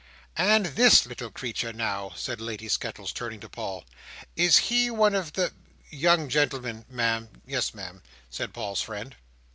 [0.35, 3.85] "And this little creature, now," said Lady Skettles, turning to Paul.
[4.35, 5.53] "Is he one of the—"
[5.91, 9.15] "Young gentlemen, Ma'am; yes, Ma'am," said Paul's friend.